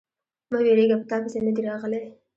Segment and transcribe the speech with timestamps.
[0.51, 2.01] _مه وېرېږه، په تاپسې نه دي راغلی.